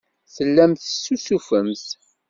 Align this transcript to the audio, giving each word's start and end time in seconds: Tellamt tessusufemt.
Tellamt 0.35 0.81
tessusufemt. 0.83 1.85